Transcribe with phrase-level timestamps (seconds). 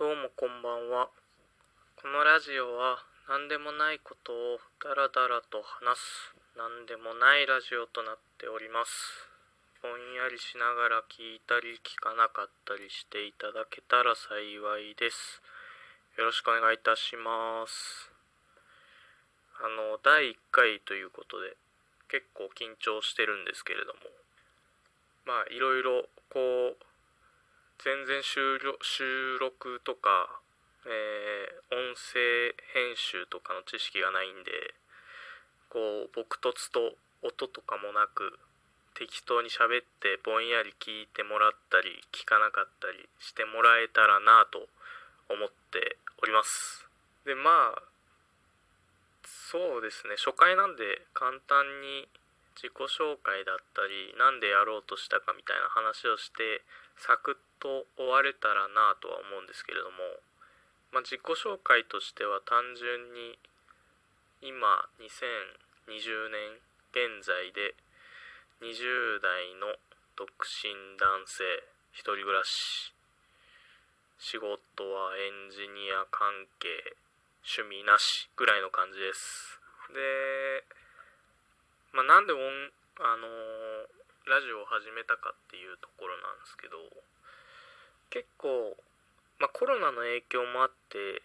[0.00, 1.12] どうもこんばんは。
[2.00, 9.28] このラジオは何でもないことをダラダラと話す何でもないラジオとなっております。
[9.84, 15.44] ぼんやりしながら聞いたり聞かなかったりしていただけたら幸いです。
[16.16, 18.08] よろしくお願いいたします。
[19.60, 21.60] あの、第1回ということで
[22.08, 24.08] 結構緊張してるんですけれども、
[25.28, 26.89] まあいろいろこう
[27.80, 30.40] 全然収録収録とか、
[30.84, 34.50] えー音声編集とかの知識がないんで
[35.70, 38.34] こう僕とつと音とかもなく
[38.98, 44.66] 適当に喋ってぼんやり聞いてもらったり聞かなかったりしてもらえたらなと
[45.30, 46.82] 思っております。
[47.24, 47.82] でまあ
[49.22, 50.18] そうですね。
[50.18, 52.10] 初回なんで簡単に
[52.58, 56.66] 自己紹介だったりなんでやろうとしたかみたいな話をして
[57.00, 60.20] サクッと終われたらなとは思うんですけれども、
[60.92, 63.40] まあ、自己紹介としては単純に
[64.44, 66.60] 今2020年
[66.92, 67.72] 現在で
[68.60, 69.80] 20代の
[70.12, 71.44] 独身男性
[71.96, 72.92] 一人暮らし
[74.20, 74.52] 仕事
[74.84, 76.28] はエンジニア関
[76.60, 76.68] 係
[77.40, 79.56] 趣味なしぐらいの感じです。
[79.88, 80.68] で
[81.96, 83.99] まあ、なんで、あのー
[84.30, 86.78] ラジオを始めたかっていうところなんですけど
[88.14, 88.78] 結構、
[89.42, 91.18] まあ、コロナの影響もあって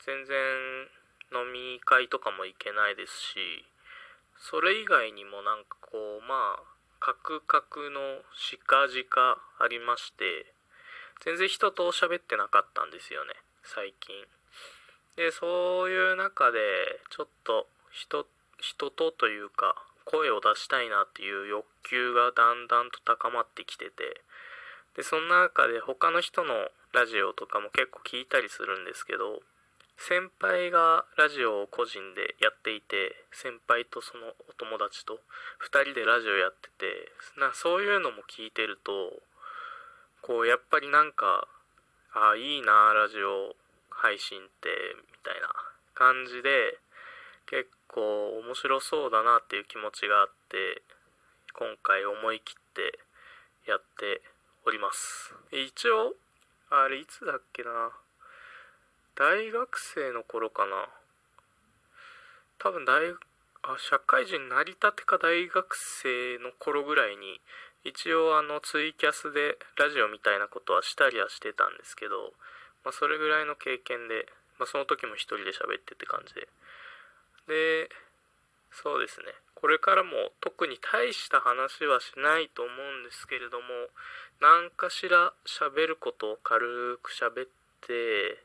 [0.00, 0.32] 全然
[1.28, 3.68] 飲み会とかも行けないですし
[4.40, 6.64] それ以外にもなんかこうまあ
[7.04, 10.48] カクカクの近々ありまして
[11.20, 14.24] 全然人と喋ってなかったんですよね最近。
[15.20, 16.58] でそういう中で
[17.10, 18.24] ちょっと人
[18.56, 19.74] 人とというか
[20.10, 24.24] 声を出したいなっていう欲求がだんだんと高まってきてて
[24.96, 29.44] でそんな中で他の人のラジオとかも結構聞いたりするんですけど
[29.98, 35.20] 先輩がラジオを個人でやっていて先輩とそのお友達と
[35.68, 38.92] 2人でラジオやっててなそういうのも聞いてると
[40.22, 41.46] こうやっぱりなんか
[42.14, 43.54] あいいなラジオ
[43.90, 44.70] 配信って
[45.12, 45.50] みたいな
[45.94, 46.78] 感じで
[47.50, 50.82] 結構面白そうだなっていう気持ちがあって
[51.52, 52.98] 今回思い切って
[53.66, 54.22] やって
[54.64, 55.34] おります。
[55.50, 56.14] 一応
[56.70, 57.90] あれいつだっけな。
[59.16, 60.88] 大学生の頃かな。
[62.58, 63.14] 多分大
[63.62, 67.40] あ社会人になりたてか大学生の頃ぐらいに
[67.84, 72.34] 一応あのツイキャスでラジオみたいなことはしたりはしてたんですけど、
[72.84, 74.26] まあ、それぐらいの経験で、
[74.58, 76.48] まあ、その時も一人で喋ってって感じで
[77.48, 77.88] で
[78.70, 79.26] そうですね。
[79.54, 80.10] これからも
[80.40, 83.66] 特に大した話はしないと思うんですけれども
[84.40, 87.48] 何かしら喋ることを軽く喋っ
[87.82, 88.38] て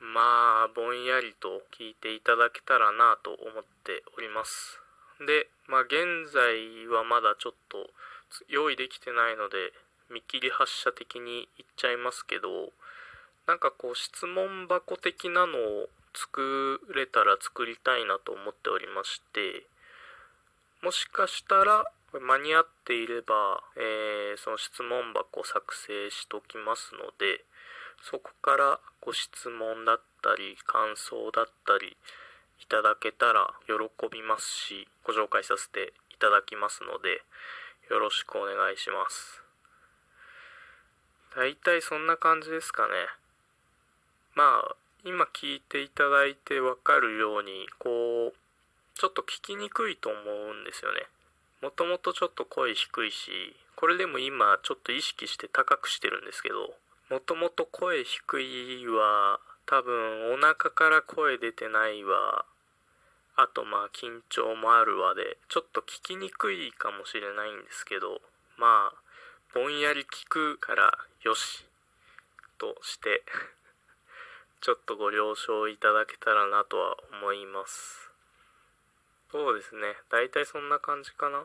[0.00, 4.80] まあぼんやりと聞いていただけたらなと思っております。
[5.26, 7.90] でまあ現在はまだちょっと
[8.48, 9.72] 用意できてないので
[10.10, 12.72] 見切り発車的に言っちゃいますけど
[13.46, 19.62] なんかこう質問箱的なのを作れたら作りたいなと思っておりまして
[20.82, 21.86] もしかしたら
[22.18, 27.44] 間に合っていれば、えーその質問箱を作成しときますので
[28.02, 31.96] そこからご質問だったり感想だったり
[32.62, 33.74] いただけたら喜
[34.10, 37.22] びますしご紹介させていただきますので
[37.90, 39.42] よろしくお願いします。
[41.36, 42.92] 大体そんな感じですかね。
[44.34, 48.36] まあ今聞いていただいてわかるようにこう
[48.98, 51.06] ちょっと聞きにくいと思うんですよね。
[51.62, 56.74] もともとちょっと声低いしこれでも今ちょっと意識して高くしてるんですけど
[57.10, 62.44] もともと声低いは多分お腹から声出てないわ。
[63.36, 68.20] あとまあ緊張もあるわでちょっと聞きにくいかもしれないんですけど
[68.56, 68.92] まあ
[69.54, 70.92] ぼんやり聞くから
[71.22, 71.64] よし
[72.58, 73.22] として
[74.60, 78.10] ちょっとご了承いただけたらなとは思います。
[79.30, 79.94] そうですね。
[80.10, 81.44] 大体そんな感じかな。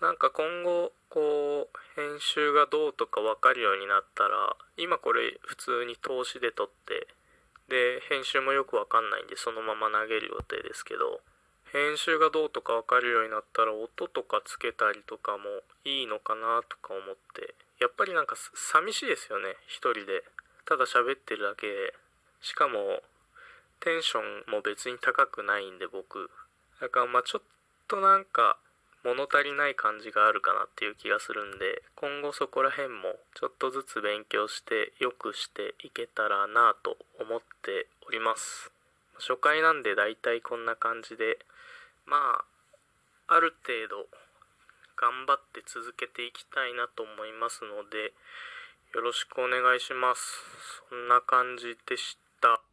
[0.00, 7.08] なんか今後こう編集がどうとか分かるようになったら今これ普通に投資で撮って
[7.68, 11.20] で編集もよく分かんないんでそのまま投げる予定ですけど
[11.72, 19.54] 編集がどうとか分かるようになったら音とかつけたりとかもいいのかなとか思ってやっぱりなんか寂しいですよね。
[19.66, 20.22] 一人で
[20.64, 21.66] ただ喋ってるだけ
[22.40, 23.02] しかも
[23.80, 26.30] テンションも別に高くないんで僕。
[26.80, 27.42] だからまあちょっ
[27.88, 28.58] となんか
[29.04, 38.70] 物足りない感じがあるかなっていう気がするんで今後そこら辺もちょっとずつ勉強して良くしていけたらなと思っております。
[39.18, 41.38] 初回なんでだいたいこんな感じで
[42.06, 42.44] ま
[43.28, 44.06] あある程度
[44.96, 48.12] 頑張って続けていきたいなと思いますので
[48.94, 50.22] よろしくお願いします。
[50.88, 52.27] そんな感じでした。
[52.42, 52.67] the